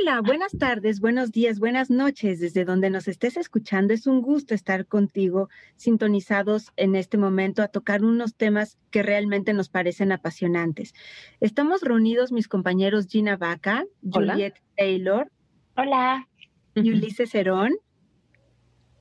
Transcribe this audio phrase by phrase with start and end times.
[0.00, 2.38] Hola, buenas tardes, buenos días, buenas noches.
[2.40, 7.68] Desde donde nos estés escuchando, es un gusto estar contigo, sintonizados en este momento a
[7.68, 10.94] tocar unos temas que realmente nos parecen apasionantes.
[11.40, 15.30] Estamos reunidos mis compañeros Gina Vaca, Juliet Taylor.
[15.76, 16.28] Hola.
[16.74, 17.76] Y Ulises Herón.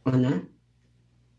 [0.03, 0.47] Hola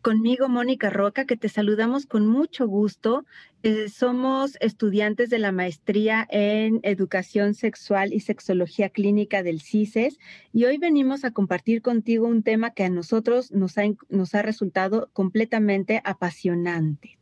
[0.08, 3.26] conmigo Mónica Roca, que te saludamos con mucho gusto.
[3.62, 10.18] Eh, somos estudiantes de la maestría en Educación Sexual y Sexología Clínica del CISES
[10.50, 14.40] y hoy venimos a compartir contigo un tema que a nosotros nos ha, nos ha
[14.40, 17.18] resultado completamente apasionante,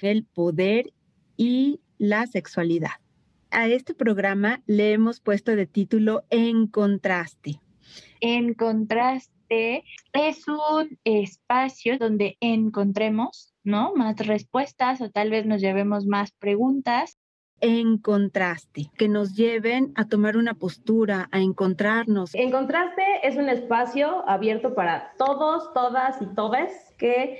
[0.00, 0.92] el poder
[1.36, 3.00] y la sexualidad.
[3.50, 7.58] A este programa le hemos puesto de título En contraste.
[8.20, 9.41] En contraste
[10.12, 13.94] es un espacio donde encontremos, ¿no?
[13.94, 17.18] Más respuestas o tal vez nos llevemos más preguntas.
[17.60, 22.34] En contraste, que nos lleven a tomar una postura, a encontrarnos.
[22.34, 27.38] En contraste es un espacio abierto para todos, todas y todes que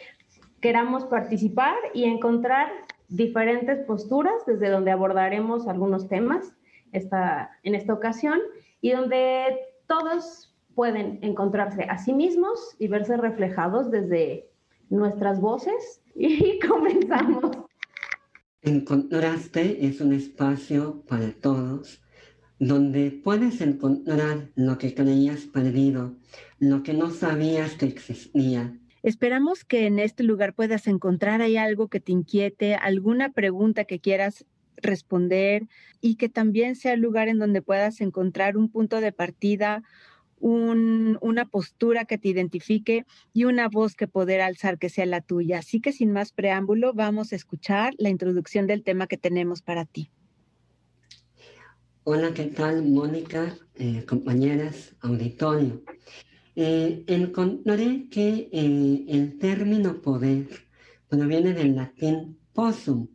[0.60, 2.70] queramos participar y encontrar
[3.08, 6.52] diferentes posturas desde donde abordaremos algunos temas
[6.92, 8.40] esta, en esta ocasión
[8.80, 14.48] y donde todos pueden encontrarse a sí mismos y verse reflejados desde
[14.90, 16.00] nuestras voces.
[16.14, 17.56] Y comenzamos.
[18.60, 22.02] Encontraste es un espacio para todos
[22.58, 26.14] donde puedes encontrar lo que creías perdido,
[26.60, 28.78] lo que no sabías que existía.
[29.02, 33.98] Esperamos que en este lugar puedas encontrar ahí algo que te inquiete, alguna pregunta que
[33.98, 34.44] quieras
[34.76, 35.66] responder
[36.00, 39.82] y que también sea el lugar en donde puedas encontrar un punto de partida
[40.42, 45.60] una postura que te identifique y una voz que poder alzar que sea la tuya.
[45.60, 49.84] Así que sin más preámbulo, vamos a escuchar la introducción del tema que tenemos para
[49.84, 50.10] ti.
[52.04, 55.84] Hola, ¿qué tal, Mónica, eh, compañeras, auditorio?
[56.56, 60.48] Eh, encontré que eh, el término poder
[61.08, 63.06] proviene del latín possum,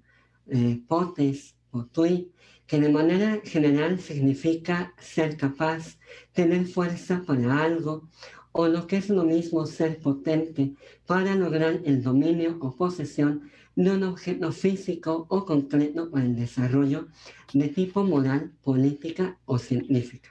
[0.88, 2.32] potes, potui,
[2.68, 5.98] que de manera general significa ser capaz,
[6.34, 8.08] tener fuerza para algo,
[8.52, 10.74] o lo que es lo mismo ser potente
[11.06, 17.08] para lograr el dominio o posesión de un objeto físico o concreto para el desarrollo
[17.54, 20.30] de tipo moral, política o científica.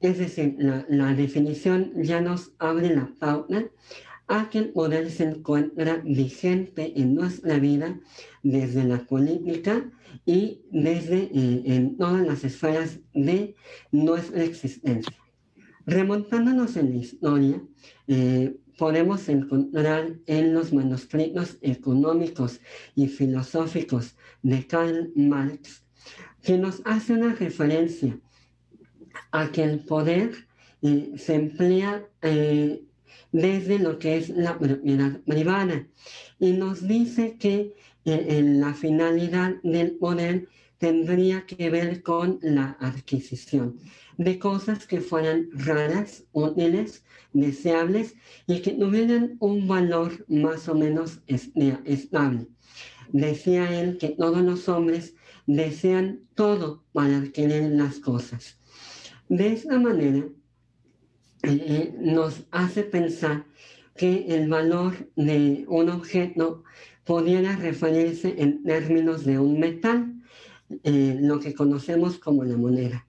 [0.00, 3.64] Es decir, la, la definición ya nos abre la pauta
[4.32, 8.00] a que el poder se encuentra vigente en nuestra vida
[8.42, 9.90] desde la política
[10.24, 13.54] y desde eh, en todas las esferas de
[13.90, 15.16] nuestra existencia.
[15.84, 17.62] Remontándonos en la historia,
[18.06, 22.60] eh, podemos encontrar en los manuscritos económicos
[22.94, 25.84] y filosóficos de Karl Marx
[26.42, 28.18] que nos hace una referencia
[29.30, 30.32] a que el poder
[30.80, 32.08] eh, se emplea
[33.32, 35.86] desde lo que es la propiedad privada
[36.38, 40.48] y nos dice que en la finalidad del poder
[40.78, 43.78] tendría que ver con la adquisición
[44.18, 48.14] de cosas que fueran raras, útiles, deseables
[48.46, 52.46] y que tuvieran un valor más o menos estable.
[53.12, 55.14] Decía él que todos los hombres
[55.46, 58.58] desean todo para adquirir las cosas.
[59.28, 60.24] De esta manera,
[61.42, 63.44] eh, eh, nos hace pensar
[63.96, 66.64] que el valor de un objeto
[67.04, 70.14] pudiera referirse en términos de un metal,
[70.84, 73.06] eh, lo que conocemos como la moneda.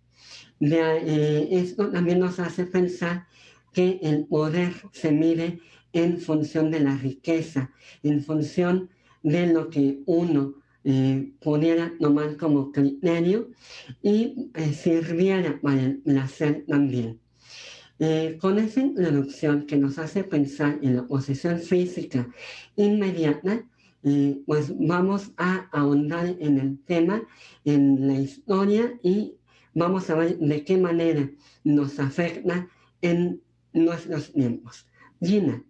[0.59, 3.27] Eh, esto también nos hace pensar
[3.73, 5.59] que el poder se mide
[5.93, 7.71] en función de la riqueza,
[8.01, 8.89] en función
[9.23, 13.51] de lo que uno eh, pudiera tomar como criterio
[14.01, 17.22] y sirviera para el placer también.
[18.39, 22.27] Con esa introducción que nos hace pensar en la posición física
[22.75, 23.63] inmediata,
[24.45, 27.23] pues vamos a ahondar en el tema,
[27.63, 29.35] en la historia y
[29.73, 31.29] vamos a ver de qué manera
[31.63, 32.67] nos afecta
[33.01, 33.41] en
[33.73, 34.87] nuestros tiempos.
[35.21, 35.63] Gina.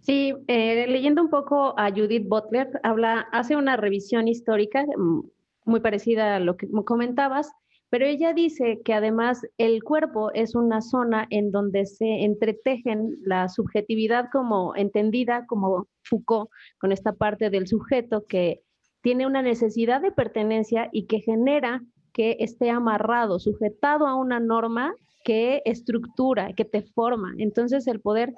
[0.00, 5.20] Sí, eh, leyendo un poco a Judith Butler, habla, hace una revisión histórica mm,
[5.64, 7.52] muy parecida a lo que comentabas,
[7.90, 13.48] pero ella dice que además el cuerpo es una zona en donde se entretejen la
[13.48, 18.62] subjetividad como entendida como Foucault, con esta parte del sujeto que
[19.02, 21.82] tiene una necesidad de pertenencia y que genera
[22.12, 24.94] que esté amarrado, sujetado a una norma
[25.24, 27.34] que estructura, que te forma.
[27.38, 28.32] Entonces el poder,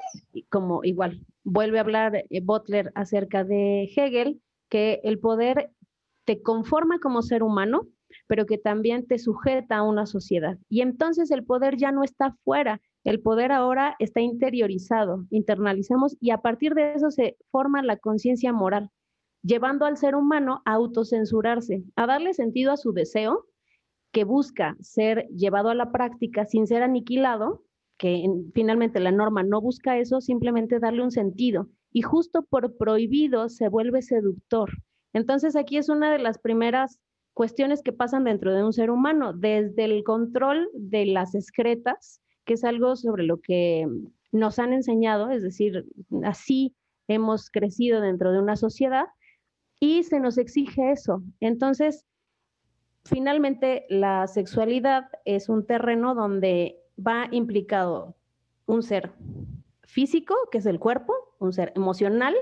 [0.51, 5.71] como igual, vuelve a hablar eh, Butler acerca de Hegel, que el poder
[6.25, 7.89] te conforma como ser humano,
[8.33, 10.57] pero que también te sujeta a una sociedad.
[10.71, 16.31] Y entonces el poder ya no está fuera, el poder ahora está interiorizado, internalizamos y
[16.31, 18.89] a partir de eso se forma la conciencia moral,
[19.43, 23.45] llevando al ser humano a autocensurarse, a darle sentido a su deseo
[24.13, 27.63] que busca ser llevado a la práctica sin ser aniquilado,
[27.99, 28.25] que
[28.55, 31.69] finalmente la norma no busca eso, simplemente darle un sentido.
[31.93, 34.71] Y justo por prohibido se vuelve seductor.
[35.13, 36.99] Entonces aquí es una de las primeras
[37.35, 42.55] cuestiones que pasan dentro de un ser humano, desde el control de las excretas, que
[42.55, 43.87] es algo sobre lo que
[44.33, 45.87] nos han enseñado, es decir,
[46.25, 46.75] así
[47.09, 49.07] hemos crecido dentro de una sociedad
[49.81, 51.23] y se nos exige eso.
[51.41, 52.07] Entonces,
[53.05, 58.15] finalmente, la sexualidad es un terreno donde va implicado
[58.67, 59.13] un ser
[59.83, 62.35] físico, que es el cuerpo, un ser emocional,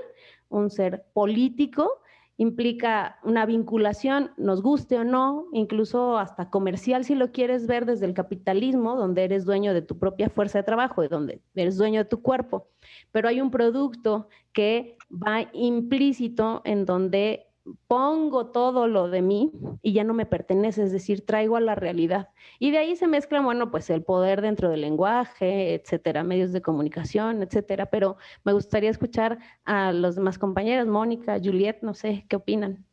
[0.49, 2.01] un ser político,
[2.37, 8.05] implica una vinculación, nos guste o no, incluso hasta comercial si lo quieres ver desde
[8.05, 11.99] el capitalismo, donde eres dueño de tu propia fuerza de trabajo y donde eres dueño
[11.99, 12.69] de tu cuerpo.
[13.11, 17.50] Pero hay un producto que va implícito en donde
[17.87, 21.75] pongo todo lo de mí y ya no me pertenece, es decir, traigo a la
[21.75, 22.29] realidad.
[22.59, 26.61] Y de ahí se mezcla, bueno, pues el poder dentro del lenguaje, etcétera, medios de
[26.61, 27.87] comunicación, etcétera.
[27.87, 32.85] Pero me gustaría escuchar a los demás compañeros, Mónica, Juliet, no sé, ¿qué opinan?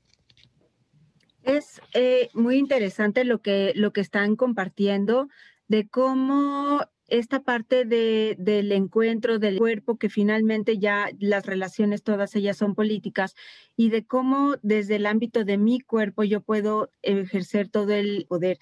[1.42, 5.28] Es eh, muy interesante lo que, lo que están compartiendo
[5.66, 12.36] de cómo esta parte de, del encuentro del cuerpo, que finalmente ya las relaciones todas
[12.36, 13.34] ellas son políticas,
[13.76, 18.58] y de cómo desde el ámbito de mi cuerpo yo puedo ejercer todo el poder.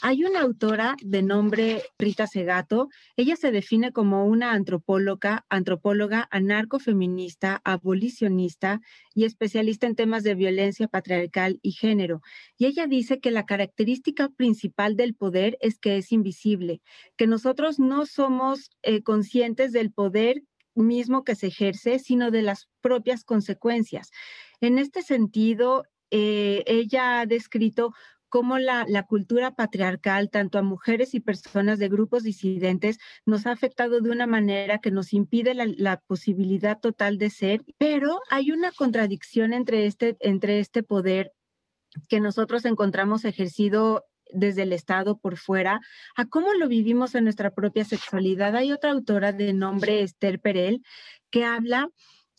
[0.00, 2.88] Hay una autora de nombre Rita Segato.
[3.16, 8.80] Ella se define como una antropóloga, antropóloga anarcofeminista, abolicionista
[9.14, 12.20] y especialista en temas de violencia patriarcal y género.
[12.58, 16.82] Y ella dice que la característica principal del poder es que es invisible,
[17.16, 20.42] que nosotros no somos eh, conscientes del poder
[20.74, 24.10] mismo que se ejerce, sino de las propias consecuencias.
[24.60, 27.92] En este sentido, eh, ella ha descrito
[28.34, 34.00] cómo la, cultura patriarcal, tanto a mujeres y personas de grupos disidentes, nos ha afectado
[34.00, 39.52] de una manera que nos impide la, posibilidad total de ser, pero hay una contradicción
[39.52, 41.32] entre este, entre este poder
[42.08, 45.80] que nosotros encontramos ejercido desde el Estado por fuera,
[46.16, 48.56] a cómo lo vivimos en nuestra propia sexualidad.
[48.56, 50.82] Hay otra autora de nombre Esther Perel
[51.30, 51.88] que habla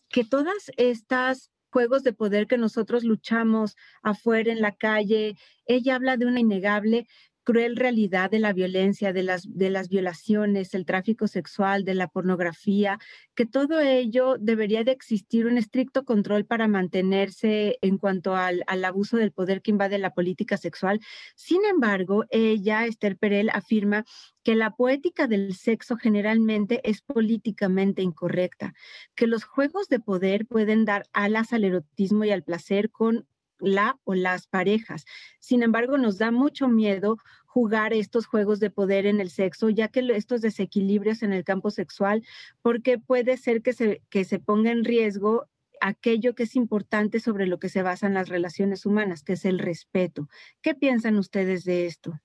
[0.10, 5.36] que todas estas juegos de poder que nosotros luchamos afuera en la calle.
[5.66, 7.06] Ella habla de una innegable
[7.46, 12.10] cruel realidad de la violencia, de las, de las violaciones, el tráfico sexual, de la
[12.10, 13.00] pornografía,
[13.36, 18.84] que todo ello debería de existir un estricto control para mantenerse en cuanto al, al
[18.84, 21.00] abuso del poder que invade la política sexual.
[21.36, 24.04] Sin embargo, ella, Esther Perel, afirma
[24.44, 28.74] que la poética del sexo generalmente es políticamente incorrecta,
[29.16, 33.28] que los juegos de poder pueden dar alas al erotismo y al placer con
[33.60, 35.06] la o las parejas.
[35.40, 39.88] Sin embargo, nos da mucho miedo jugar estos juegos de poder en el sexo, ya
[39.88, 42.24] que estos desequilibrios en el campo sexual,
[42.62, 45.48] porque puede ser que se, que se ponga en riesgo
[45.82, 49.60] aquello que es importante sobre lo que se basan las relaciones humanas, que es el
[49.60, 50.28] respeto.
[50.62, 52.20] ¿Qué piensan ustedes de esto?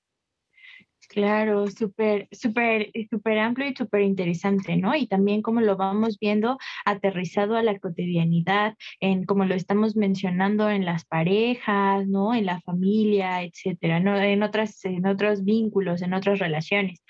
[1.10, 4.94] Claro, súper, súper, súper amplio y súper interesante, ¿no?
[4.94, 10.70] Y también como lo vamos viendo aterrizado a la cotidianidad, en como lo estamos mencionando
[10.70, 12.32] en las parejas, ¿no?
[12.32, 14.16] En la familia, etcétera, ¿no?
[14.20, 17.02] En otras, en otros vínculos, en otras relaciones.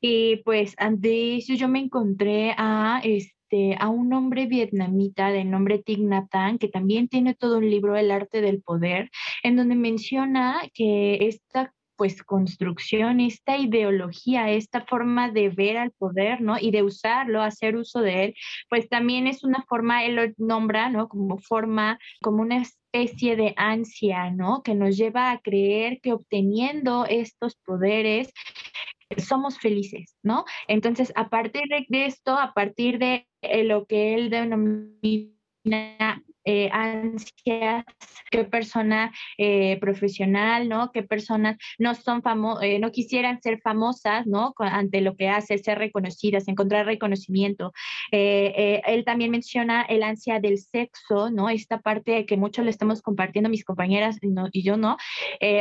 [0.00, 5.78] Y pues ante eso yo me encontré a este, a un hombre vietnamita de nombre
[5.78, 9.10] Thich Nhat Hanh, que también tiene todo un libro, El arte del poder,
[9.44, 11.72] en donde menciona que esta
[12.04, 16.58] pues construcción, esta ideología, esta forma de ver al poder, ¿no?
[16.60, 18.34] Y de usarlo, hacer uso de él,
[18.68, 21.08] pues también es una forma, él lo nombra, ¿no?
[21.08, 24.62] Como forma, como una especie de ansia, ¿no?
[24.62, 28.34] Que nos lleva a creer que obteniendo estos poderes
[29.16, 30.44] somos felices, ¿no?
[30.68, 33.26] Entonces, a partir de esto, a partir de
[33.64, 35.32] lo que él denomina
[36.44, 37.84] eh, ansias,
[38.30, 40.92] qué persona eh, profesional, ¿no?
[40.92, 44.52] Qué personas no son famosas, eh, no quisieran ser famosas, ¿no?
[44.58, 47.72] Ante lo que hace, ser reconocidas, encontrar reconocimiento.
[48.10, 51.48] él también menciona el ansia del sexo, ¿no?
[51.48, 54.18] Esta parte que mucho le estamos compartiendo mis compañeras
[54.52, 54.96] y, yo, ¿no?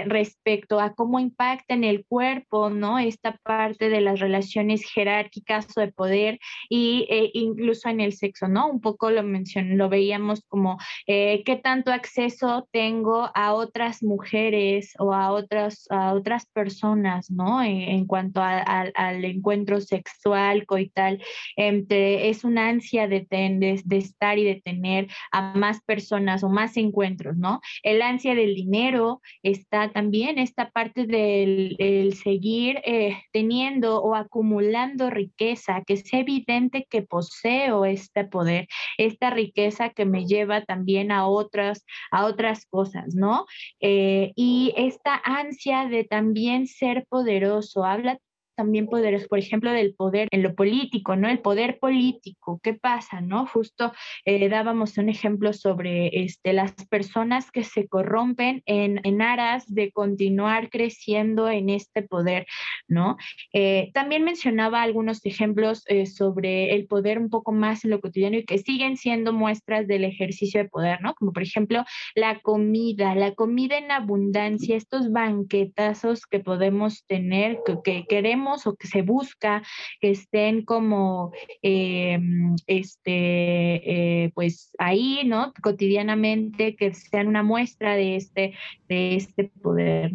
[0.05, 2.99] respecto a cómo impacta en el cuerpo, ¿no?
[2.99, 8.67] Esta parte de las relaciones jerárquicas o de poder y incluso en el sexo, ¿no?
[8.67, 10.72] Un poco lo mencionó, lo veíamos como
[11.07, 17.61] eh, qué tanto acceso tengo a otras mujeres o a otras, a otras personas, ¿no?
[17.63, 21.21] En, cuanto al encuentro sexual, coital,
[21.55, 26.77] entre, es una ansia de, de, estar y de tener a más personas o más
[26.77, 27.61] encuentros, ¿no?
[27.83, 35.83] El ansia del dinero está también esta parte del seguir eh, teniendo o acumulando riqueza,
[35.85, 41.85] que es evidente que poseo este poder, esta riqueza que me lleva también a otras,
[42.11, 43.45] a otras cosas, ¿no?
[43.79, 48.17] Eh, y esta ansia de también ser poderoso, habla
[48.55, 51.29] también poderes, por ejemplo, del poder en lo político, ¿no?
[51.29, 53.45] El poder político, ¿qué pasa, no?
[53.47, 53.93] Justo
[54.25, 59.91] eh, dábamos un ejemplo sobre este, las personas que se corrompen en, en aras de
[59.91, 62.45] continuar creciendo en este poder,
[62.87, 63.17] ¿no?
[63.53, 68.37] Eh, también mencionaba algunos ejemplos eh, sobre el poder un poco más en lo cotidiano
[68.37, 71.13] y que siguen siendo muestras del ejercicio de poder, ¿no?
[71.15, 71.83] Como por ejemplo
[72.15, 78.75] la comida, la comida en abundancia, estos banquetazos que podemos tener, que, que queremos o
[78.75, 79.63] que se busca
[79.99, 81.31] que estén como
[81.61, 82.19] eh,
[82.67, 85.53] este, eh, pues ahí, ¿no?
[85.61, 88.53] Cotidianamente, que sean una muestra de este,
[88.87, 90.11] de este poder,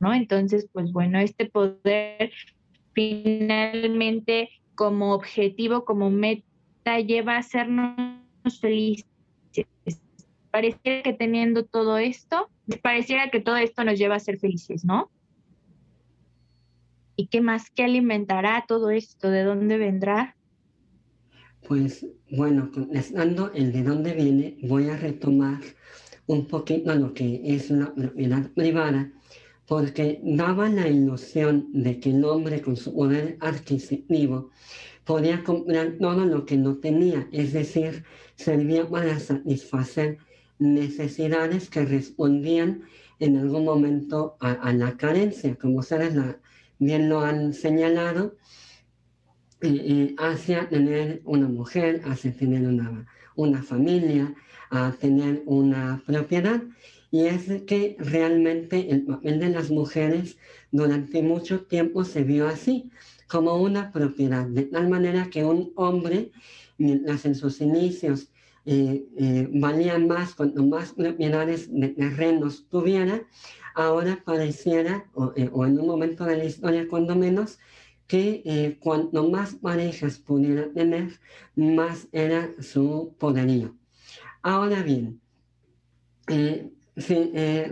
[0.00, 0.14] ¿no?
[0.14, 2.32] Entonces, pues bueno, este poder
[2.92, 8.18] finalmente como objetivo, como meta, lleva a hacernos
[8.60, 9.06] felices.
[10.50, 12.50] Pareciera que teniendo todo esto,
[12.82, 15.10] pareciera que todo esto nos lleva a ser felices, ¿no?
[17.20, 17.68] ¿Y qué más?
[17.68, 19.28] ¿Qué alimentará todo esto?
[19.28, 20.38] ¿De dónde vendrá?
[21.68, 25.60] Pues bueno, contestando el de dónde viene, voy a retomar
[26.24, 29.12] un poquito lo que es la propiedad privada,
[29.66, 34.48] porque daba la ilusión de que el hombre con su poder adquisitivo
[35.04, 38.02] podía comprar todo lo que no tenía, es decir,
[38.36, 40.16] servía para satisfacer
[40.58, 42.84] necesidades que respondían
[43.18, 46.38] en algún momento a, la carencia, como será la,
[46.80, 48.36] bien lo han señalado,
[50.18, 53.06] hacia tener una mujer, hacia tener una,
[53.36, 54.34] una familia,
[54.70, 56.62] a tener una propiedad.
[57.12, 60.38] Y es que realmente el papel de las mujeres
[60.70, 62.90] durante mucho tiempo se vio así,
[63.28, 66.32] como una propiedad, de tal manera que un hombre,
[66.78, 68.30] mientras en sus inicios
[68.66, 73.22] eh, eh, valía más cuanto más propiedades de terrenos tuviera,
[73.74, 77.58] ahora pareciera, eh, o, en un momento de la historia cuando menos,
[78.06, 81.20] que eh, cuanto más parejas pudiera tener,
[81.54, 83.76] más era su poderío.
[84.42, 85.20] Ahora bien,
[86.26, 86.70] eh,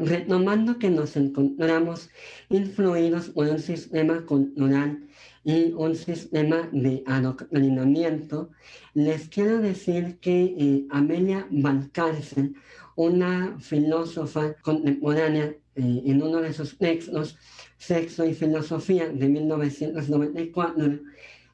[0.00, 2.08] retomando que nos encontramos
[2.50, 5.08] influidos por un sistema cultural
[5.44, 8.50] y un sistema de adoctrinamiento,
[8.94, 12.54] les quiero decir que Amelia Valcárcel,
[12.98, 17.36] una filósofa contemporánea eh, en uno de sus textos,
[17.76, 21.00] Sexo y Filosofía de 1994,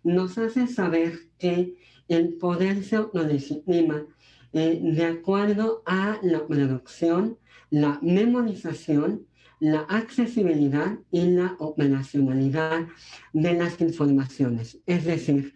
[0.02, 1.74] nos hace saber que
[2.08, 4.06] el poder se autolegitima
[4.52, 7.38] eh, de acuerdo a la producción,
[7.70, 9.26] la memorización,
[9.60, 12.86] la accesibilidad y la operacionalidad
[13.32, 14.78] de las informaciones.
[14.86, 15.54] Es decir,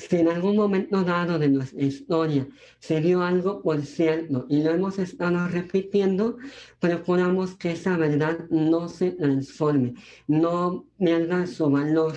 [0.00, 4.70] si en algún momento dado de nuestra historia se dio algo por cierto y lo
[4.70, 6.38] hemos estado repitiendo,
[6.78, 9.94] procuramos que esa verdad no se transforme,
[10.26, 12.14] no pierda su valor,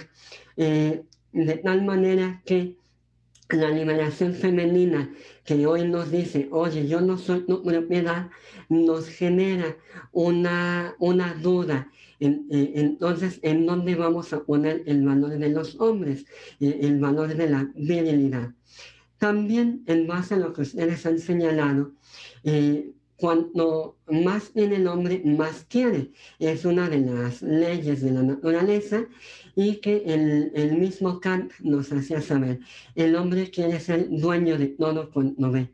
[0.55, 2.77] eh, de tal manera que
[3.49, 5.13] la liberación femenina
[5.45, 8.29] que hoy nos dice, oye, yo no soy tu propiedad,
[8.69, 9.77] nos genera
[10.11, 11.89] una, una duda
[12.23, 16.25] eh, entonces, ¿en dónde vamos a poner el valor de los hombres?
[16.59, 18.51] Eh, el valor de la virilidad.
[19.17, 21.91] También, en base a lo que ustedes han señalado,
[22.43, 26.11] eh, cuanto más tiene el hombre, más quiere.
[26.39, 29.05] Es una de las leyes de la naturaleza
[29.55, 32.59] y que el, el mismo Kant nos hacía saber.
[32.95, 35.69] El hombre quiere ser dueño de todo cuanto ve.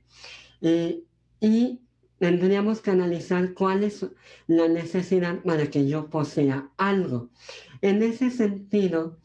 [1.42, 1.80] y
[2.20, 4.06] tendríamos que analizar cuál es
[4.48, 7.30] la necesidad para que yo posea algo.
[7.82, 9.18] En ese sentido,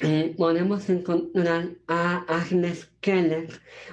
[0.00, 3.48] eh, podemos encontrar a Agnes Keller,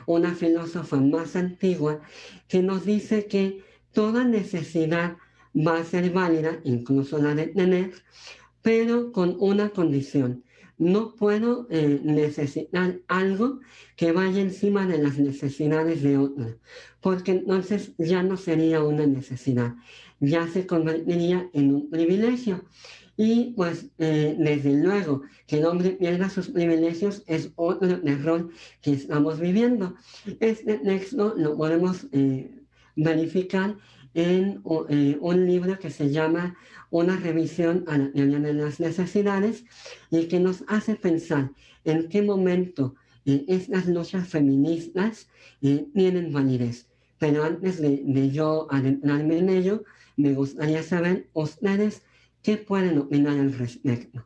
[0.05, 2.01] una filósofa más antigua,
[2.47, 5.17] que nos dice que toda necesidad
[5.55, 7.91] va a ser válida, incluso la de tener,
[8.61, 10.43] pero con una condición,
[10.77, 13.59] no puedo eh, necesitar algo
[13.95, 16.59] que vaya encima de las necesidades de otro,
[17.01, 19.75] porque entonces ya no sería una necesidad,
[20.19, 22.63] ya se convertiría en un privilegio.
[23.17, 28.93] Y pues eh, desde luego que el hombre pierda sus privilegios es otro error que
[28.93, 29.95] estamos viviendo.
[30.39, 32.51] Este texto lo podemos eh,
[32.95, 33.75] verificar
[34.13, 36.55] en eh, un libro que se llama
[36.91, 39.65] Una revisión a la teoría de las necesidades
[40.11, 41.51] y que nos hace pensar
[41.85, 42.95] en qué momento
[43.25, 45.27] estas luchas feministas
[45.59, 46.87] tienen validez.
[47.17, 49.83] Pero antes de, de yo adentrarme en ello,
[50.15, 52.03] me gustaría saber ustedes
[52.41, 54.25] qué pueden opinar al respecto.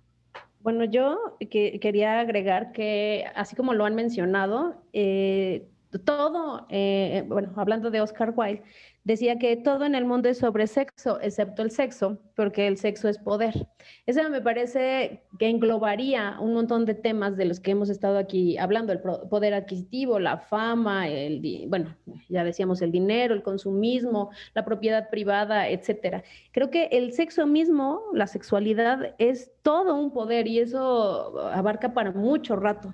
[0.61, 5.67] Bueno, yo que, quería agregar que, así como lo han mencionado, eh,
[5.99, 8.63] todo, eh, bueno, hablando de Oscar Wilde,
[9.03, 13.09] decía que todo en el mundo es sobre sexo, excepto el sexo, porque el sexo
[13.09, 13.67] es poder.
[14.05, 18.57] Eso me parece que englobaría un montón de temas de los que hemos estado aquí
[18.57, 21.95] hablando, el poder adquisitivo, la fama, el, bueno,
[22.29, 26.23] ya decíamos el dinero, el consumismo, la propiedad privada, etcétera.
[26.51, 32.11] Creo que el sexo mismo, la sexualidad, es todo un poder y eso abarca para
[32.11, 32.93] mucho rato.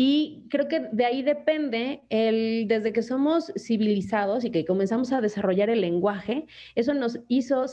[0.00, 5.20] Y creo que de ahí depende el, desde que somos civilizados y que comenzamos a
[5.20, 7.64] desarrollar el lenguaje, eso nos hizo,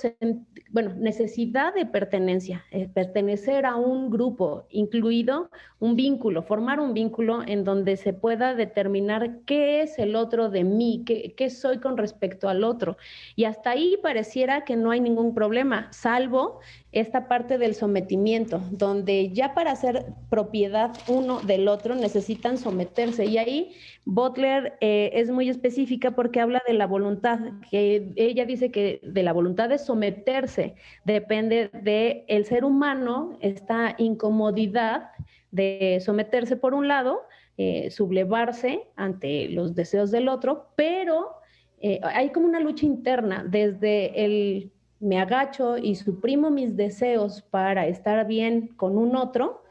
[0.71, 7.43] bueno, necesidad de pertenencia, eh, pertenecer a un grupo, incluido un vínculo, formar un vínculo
[7.45, 11.95] en donde se pueda determinar qué es el otro de mí, qué, qué soy con
[11.95, 12.97] respecto al otro.
[13.35, 16.59] Y hasta ahí pareciera que no hay ningún problema, salvo
[16.91, 23.25] esta parte del sometimiento, donde ya para ser propiedad uno del otro necesitan someterse.
[23.25, 23.73] Y ahí
[24.05, 29.23] Butler eh, es muy específica porque habla de la voluntad, que ella dice que de
[29.23, 35.09] la voluntad de someterse depende del el ser humano, esta incomodidad
[35.51, 37.21] de someterse por un lado,
[37.57, 41.35] eh, sublevarse ante los deseos del otro, pero
[41.79, 47.85] eh, hay como una lucha interna desde el me agacho y suprimo mis deseos para
[47.87, 49.64] estar bien con un otro.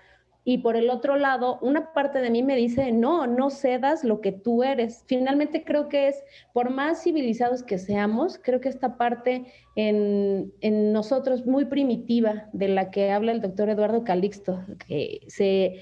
[0.46, 4.20] Y por el otro lado, una parte de mí me dice, no, no cedas lo
[4.20, 5.02] que tú eres.
[5.06, 6.22] Finalmente creo que es,
[6.52, 12.69] por más civilizados que seamos, creo que esta parte en, en nosotros muy primitiva de
[12.69, 15.76] la que habla el doctor Eduardo Calixto, que se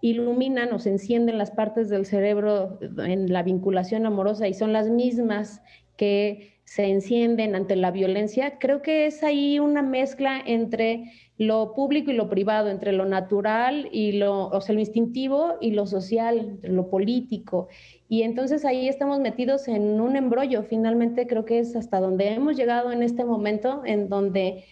[0.00, 4.90] iluminan o se encienden las partes del cerebro en la vinculación amorosa y son las
[4.90, 5.62] mismas
[5.96, 12.10] que se encienden ante la violencia, creo que es ahí una mezcla entre lo público
[12.10, 16.58] y lo privado, entre lo natural y lo, o sea, lo instintivo y lo social,
[16.62, 17.68] lo político.
[18.08, 20.62] Y entonces ahí estamos metidos en un embrollo.
[20.62, 24.64] Finalmente creo que es hasta donde hemos llegado en este momento, en donde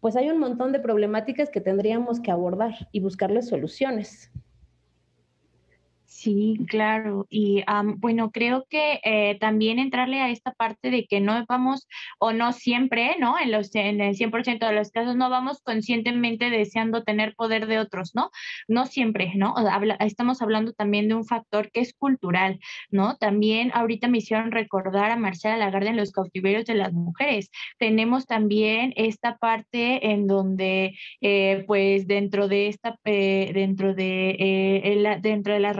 [0.00, 4.30] pues hay un montón de problemáticas que tendríamos que abordar y buscarles soluciones.
[6.22, 7.26] Sí, claro.
[7.30, 7.64] Y
[7.96, 11.88] bueno, creo que eh, también entrarle a esta parte de que no vamos,
[12.20, 13.40] o no siempre, ¿no?
[13.40, 17.80] En, los, en el 100% de los casos no vamos conscientemente deseando tener poder de
[17.80, 18.30] otros, ¿no?
[18.68, 19.56] No siempre, ¿no?
[19.98, 23.16] estamos hablando también de un factor que es cultural, ¿no?
[23.16, 27.50] También ahorita me hicieron recordar a Marcela Lagarde en los cautiverios de las mujeres.
[27.78, 35.54] Tenemos también esta parte en donde, eh, pues, dentro de esta, eh, dentro de, dentro
[35.54, 35.72] de la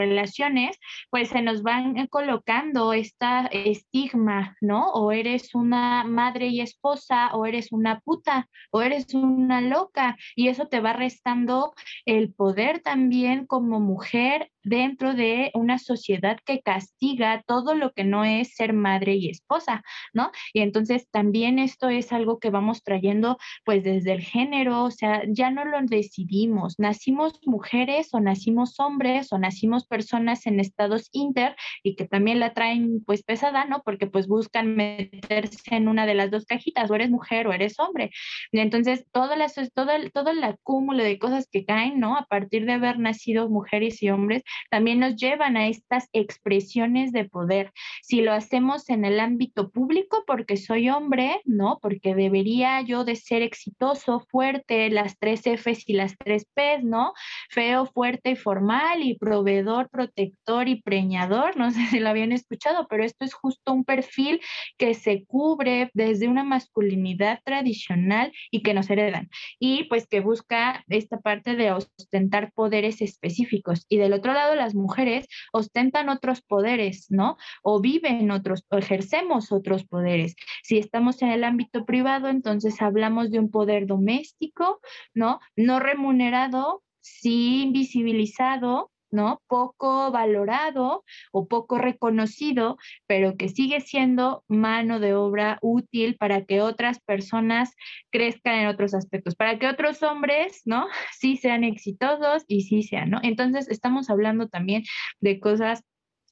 [1.11, 4.90] pues se nos van colocando esta estigma, ¿no?
[4.92, 10.49] O eres una madre y esposa, o eres una puta, o eres una loca, y
[10.49, 11.75] eso te va restando
[12.07, 18.25] el poder también como mujer dentro de una sociedad que castiga todo lo que no
[18.25, 20.31] es ser madre y esposa, ¿no?
[20.53, 25.22] Y entonces también esto es algo que vamos trayendo pues desde el género, o sea,
[25.29, 31.57] ya no lo decidimos, nacimos mujeres o nacimos hombres o nacimos personas en estados inter
[31.83, 33.83] y que también la traen pues pesada, ¿no?
[33.83, 37.79] Porque pues buscan meterse en una de las dos cajitas, o eres mujer o eres
[37.79, 38.11] hombre.
[38.51, 42.16] Y entonces todo, las, todo, el, todo el acúmulo de cosas que caen, ¿no?
[42.16, 47.24] A partir de haber nacido mujeres y hombres, también nos llevan a estas expresiones de
[47.24, 47.72] poder.
[48.02, 51.78] Si lo hacemos en el ámbito público, porque soy hombre, ¿no?
[51.80, 57.12] Porque debería yo de ser exitoso, fuerte, las tres Fs y las tres Ps, ¿no?
[57.50, 62.86] Feo, fuerte y formal y proveedor, protector y preñador, no sé si lo habían escuchado,
[62.88, 64.40] pero esto es justo un perfil
[64.78, 69.30] que se cubre desde una masculinidad tradicional y que nos heredan.
[69.58, 73.86] Y pues que busca esta parte de ostentar poderes específicos.
[73.88, 77.37] Y del otro lado, las mujeres ostentan otros poderes, ¿no?
[77.62, 80.37] O viven otros, o ejercemos otros poderes.
[80.62, 84.81] Si estamos en el ámbito privado, entonces hablamos de un poder doméstico,
[85.14, 85.40] ¿no?
[85.57, 89.40] No remunerado, sí invisibilizado, ¿no?
[89.46, 96.61] Poco valorado o poco reconocido, pero que sigue siendo mano de obra útil para que
[96.61, 97.75] otras personas
[98.11, 100.87] crezcan en otros aspectos, para que otros hombres, ¿no?
[101.18, 103.20] Sí sean exitosos y sí sean, ¿no?
[103.22, 104.83] Entonces, estamos hablando también
[105.20, 105.85] de cosas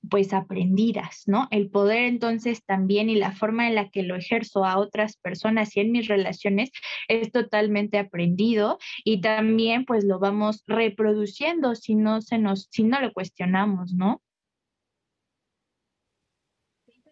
[0.08, 1.48] pues aprendidas, ¿no?
[1.50, 5.76] El poder entonces también y la forma en la que lo ejerzo a otras personas
[5.76, 6.70] y en mis relaciones
[7.08, 13.00] es totalmente aprendido y también pues lo vamos reproduciendo si no se nos, si no
[13.00, 14.22] lo cuestionamos, ¿no?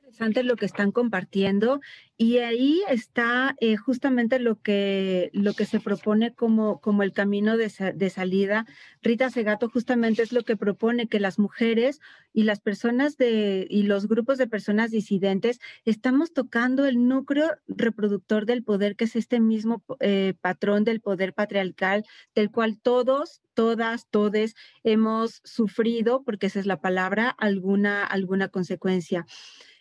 [0.09, 1.81] Interesante lo que están compartiendo
[2.17, 7.57] y ahí está eh, justamente lo que, lo que se propone como, como el camino
[7.57, 8.67] de, de, salida.
[9.03, 12.01] Rita Segato justamente es lo que propone que las mujeres
[12.33, 18.47] y las personas de, y los grupos de personas disidentes estamos tocando el núcleo reproductor
[18.47, 24.09] del poder, que es este mismo eh, patrón del poder patriarcal, del cual todos, todas,
[24.09, 29.27] todes hemos sufrido, porque esa es la palabra, alguna, alguna consecuencia.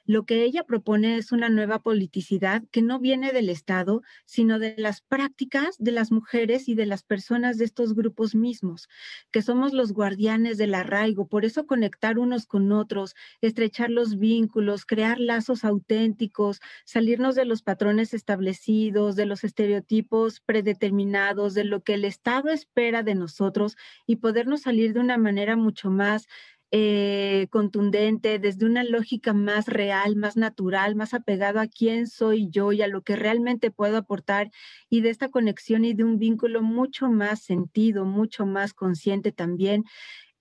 [0.07, 4.73] Lo que ella propone es una nueva politicidad que no viene del Estado, sino de
[4.77, 8.87] las prácticas de las mujeres y de las personas de estos grupos mismos,
[9.31, 11.27] que somos los guardianes del arraigo.
[11.27, 17.61] Por eso conectar unos con otros, estrechar los vínculos, crear lazos auténticos, salirnos de los
[17.61, 24.15] patrones establecidos, de los estereotipos predeterminados, de lo que el Estado espera de nosotros y
[24.17, 26.27] podernos salir de una manera mucho más
[26.71, 32.71] eh, contundente, desde una lógica más real, más natural, más apegado a quién soy yo
[32.73, 34.51] y a lo que realmente puedo aportar
[34.89, 39.83] y de esta conexión y de un vínculo mucho más sentido, mucho más consciente también,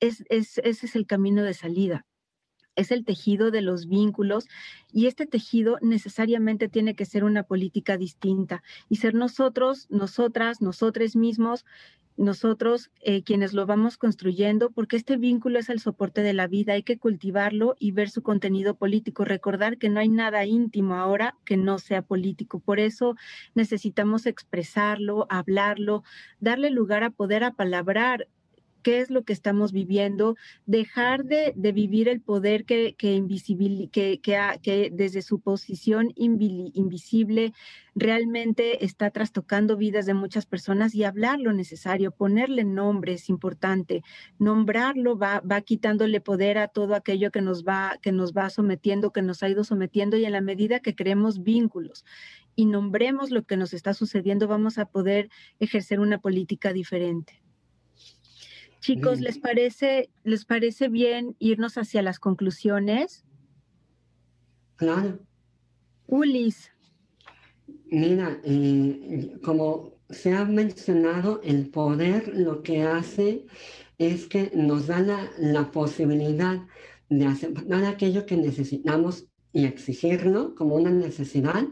[0.01, 2.07] es, ese es el camino de salida
[2.77, 4.47] es el tejido de los vínculos
[4.93, 11.17] y este tejido necesariamente tiene que ser una política distinta y ser nosotros, nosotras, nosotros
[11.17, 11.65] mismos
[12.17, 16.73] nosotros eh, quienes lo vamos construyendo, porque este vínculo es el soporte de la vida,
[16.73, 21.37] hay que cultivarlo y ver su contenido político, recordar que no hay nada íntimo ahora
[21.45, 23.17] que no sea político, por eso
[23.55, 26.03] necesitamos expresarlo, hablarlo,
[26.41, 28.29] darle lugar a poder apalabrar
[28.83, 30.37] qué es lo que estamos viviendo,
[30.67, 33.23] dejar de, vivir el poder que, que,
[33.93, 34.21] que,
[34.62, 37.53] que, desde su posición invisible
[37.95, 44.03] realmente está trastocando vidas de muchas personas y hablar lo necesario, ponerle nombre es importante,
[44.39, 49.12] nombrarlo va, va quitándole poder a todo aquello que nos va, que nos va sometiendo,
[49.12, 52.05] que nos ha ido sometiendo y en la medida que creemos vínculos
[52.55, 57.46] y nombremos lo que nos está sucediendo, vamos a poder ejercer una política diferente.
[58.87, 63.25] Chicos, ¿les parece, ¿les parece bien irnos hacia las conclusiones?
[64.77, 65.18] Claro.
[66.07, 66.70] Ulis.
[67.87, 73.46] Mira, eh, como se ha mencionado, el poder lo que hace
[73.99, 76.64] es que nos da la, la posibilidad
[77.09, 81.66] de aceptar aquello que necesitamos y exigirlo como una necesidad,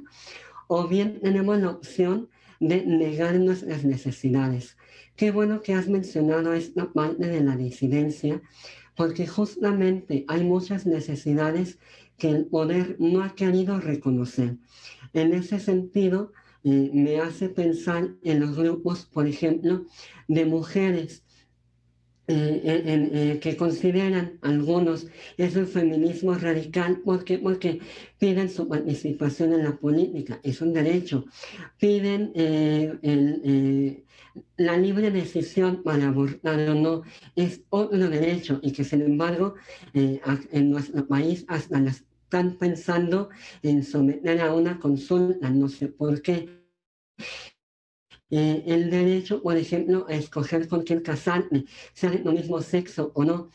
[0.67, 2.29] o bien tenemos la opción
[2.61, 4.77] de negar nuestras necesidades.
[5.17, 8.43] Qué bueno que has mencionado esta parte de la disidencia,
[8.97, 11.79] porque justamente hay muchas necesidades
[12.19, 14.57] que el poder no ha querido reconocer.
[15.13, 16.33] En ese sentido,
[16.65, 19.85] eh, me hace pensar en los grupos, por ejemplo,
[20.29, 21.25] de mujeres
[22.27, 25.07] eh, eh, que consideran algunos
[25.37, 27.81] es un feminismo radical porque, porque
[28.19, 31.27] piden su participación en la política, es un derecho,
[31.79, 34.05] piden el,
[34.57, 37.03] la libre decisión para abortar o no
[37.37, 39.55] es otro derecho y que sin embargo
[39.93, 43.29] eh, en nuestro país hasta las están pensando
[43.63, 46.49] en someter a una consulta, no sé por qué.
[48.37, 53.25] Eh, el derecho, por ejemplo, a escoger con quién casarme, sea de mismo sexo o
[53.25, 53.51] no.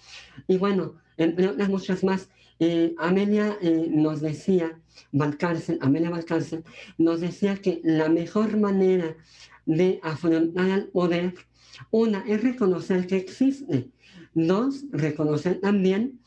[0.47, 3.57] Y bueno, entre otras muchas más, eh, Amelia
[3.89, 4.79] nos decía,
[5.11, 6.63] Valcárcel, Amelia Valcárcel,
[6.97, 9.17] nos decía que la mejor manera
[9.65, 11.33] de afrontar al poder.
[11.91, 13.89] Una es reconocer que existe.
[14.33, 16.19] Dos, reconocer también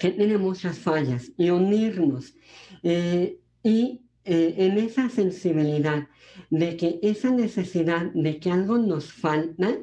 [0.00, 2.34] que tiene muchas fallas y unirnos.
[2.82, 6.08] Eh, y eh, en esa sensibilidad
[6.48, 9.78] de que esa necesidad de que algo nos falta,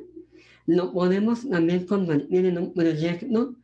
[0.65, 3.56] lo podemos también convertir en un proyecto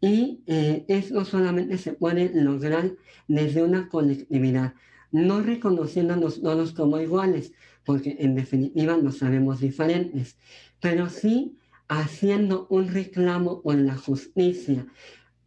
[0.00, 2.92] y eh, eso solamente se puede lograr
[3.26, 4.74] desde una colectividad,
[5.10, 7.52] no reconociéndonos todos como iguales,
[7.84, 10.36] porque en definitiva no sabemos diferentes,
[10.80, 11.56] pero sí
[11.88, 14.86] haciendo un reclamo por la justicia,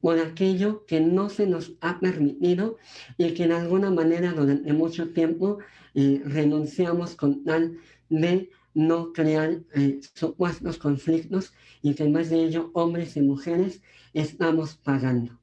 [0.01, 2.77] por aquello que no se nos ha permitido
[3.17, 5.57] y que de alguna manera durante mucho tiempo
[5.95, 7.77] eh, renunciamos con tal
[8.09, 13.81] de no crear eh, supuestos conflictos y que en vez de ello hombres y mujeres
[14.13, 15.39] estamos pagando.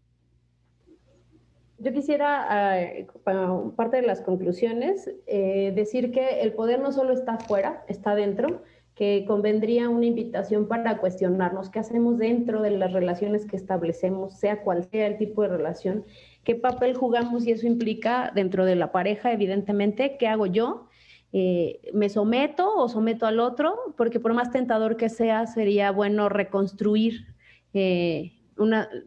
[1.78, 3.08] Yo quisiera, eh,
[3.74, 8.62] parte de las conclusiones, eh, decir que el poder no solo está afuera, está dentro,
[8.94, 14.62] que convendría una invitación para cuestionarnos qué hacemos dentro de las relaciones que establecemos, sea
[14.62, 16.04] cual sea el tipo de relación,
[16.44, 20.88] qué papel jugamos y eso implica dentro de la pareja, evidentemente, qué hago yo,
[21.34, 26.28] eh, me someto o someto al otro, porque por más tentador que sea, sería bueno
[26.28, 27.26] reconstruir
[27.72, 28.32] eh,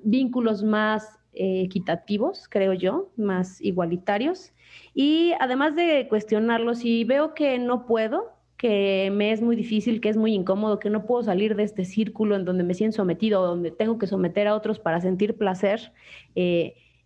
[0.04, 4.54] vínculos más eh, equitativos, creo yo, más igualitarios.
[4.96, 10.10] Y además de cuestionarlo, si veo que no puedo, que me es muy difícil, que
[10.10, 13.46] es muy incómodo, que no puedo salir de este círculo en donde me siento sometido,
[13.46, 15.92] donde tengo que someter a otros para sentir placer,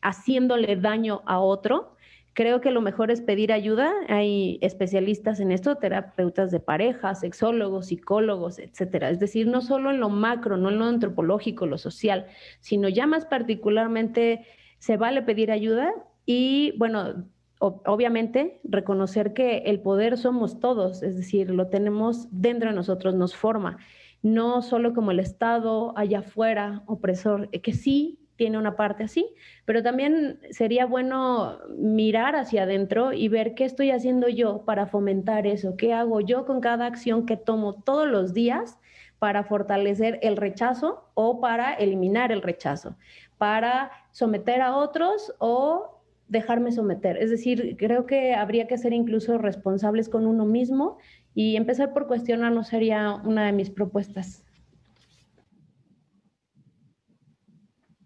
[0.02, 1.96] haciéndole daño a otro,
[2.40, 3.92] Creo que lo mejor es pedir ayuda.
[4.08, 9.10] Hay especialistas en esto, terapeutas de pareja, sexólogos, psicólogos, etcétera.
[9.10, 12.28] Es decir, no solo en lo macro, no en lo antropológico, lo social,
[12.62, 14.46] sino ya más particularmente
[14.78, 15.92] se vale pedir ayuda
[16.26, 17.26] y, bueno,
[17.60, 23.36] obviamente reconocer que el poder somos todos, es decir, lo tenemos dentro de nosotros, nos
[23.36, 23.80] forma,
[24.22, 29.84] no solo como el Estado allá afuera, opresor, que sí tiene una parte así, pero
[29.84, 35.76] también sería bueno mirar hacia adentro y ver qué estoy haciendo yo para fomentar eso,
[35.76, 38.80] qué hago yo con cada acción que tomo todos los días
[39.20, 42.96] para fortalecer el rechazo o para eliminar el rechazo,
[43.38, 46.00] para someter a otros o
[46.30, 47.18] dejarme someter.
[47.18, 50.98] Es decir, creo que habría que ser incluso responsables con uno mismo
[51.36, 54.46] y empezar por cuestionarnos sería una de mis propuestas.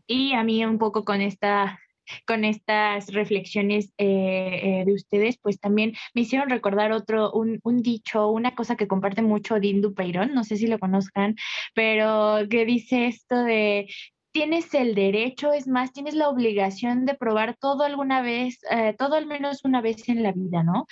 [0.08, 1.80] Y a mí un poco con esta
[2.26, 7.82] con estas reflexiones eh, eh, de ustedes, pues también me hicieron recordar otro, un, un,
[7.82, 11.36] dicho, una cosa que comparte mucho Dindu Peirón, no sé si lo conozcan,
[11.74, 13.88] pero que dice esto de
[14.32, 19.14] tienes el derecho, es más, tienes la obligación de probar todo alguna vez, eh, todo
[19.16, 20.88] al menos una vez en la vida, ¿no?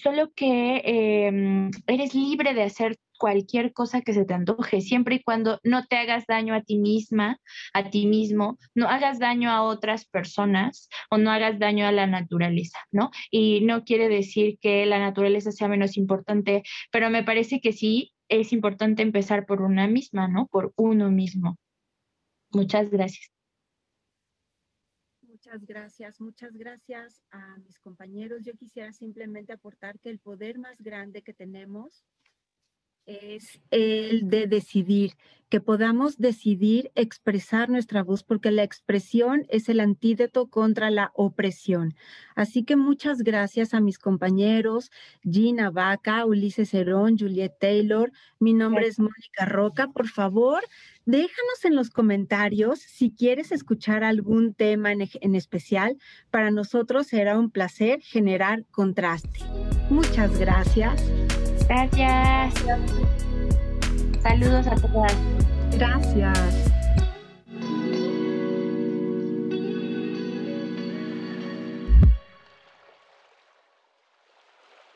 [0.00, 5.22] solo que em, eres libre de hacer cualquier cosa que se te antoje, siempre y
[5.22, 7.38] cuando no te hagas daño a ti misma,
[7.74, 12.06] a ti mismo, no hagas daño a otras personas o no hagas daño a la
[12.06, 13.10] naturaleza, ¿no?
[13.30, 18.14] Y no quiere decir que la naturaleza sea menos importante, pero me parece que sí
[18.28, 20.46] es importante empezar por una misma, ¿no?
[20.46, 21.58] Por uno mismo.
[22.50, 23.30] Muchas gracias.
[25.22, 28.42] Muchas gracias, muchas gracias a mis compañeros.
[28.44, 32.04] Yo quisiera simplemente aportar que el poder más grande que tenemos
[33.08, 35.14] es el de decidir,
[35.48, 41.94] que podamos decidir expresar nuestra voz, porque la expresión es el antídoto contra la opresión.
[42.34, 44.90] Así que muchas gracias a mis compañeros,
[45.22, 48.12] Gina Vaca, Ulises Herón, Juliet Taylor.
[48.38, 49.88] Mi nombre es Mónica Roca.
[49.88, 50.62] Por favor,
[51.06, 55.96] déjanos en los comentarios si quieres escuchar algún tema en, en especial.
[56.30, 59.40] Para nosotros será un placer generar contraste.
[59.88, 61.02] Muchas gracias.
[61.68, 62.54] Gracias.
[64.22, 65.14] Saludos a todas.
[65.72, 66.77] Gracias.